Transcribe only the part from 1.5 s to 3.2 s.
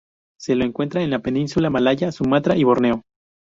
malaya, Sumatra y Borneo.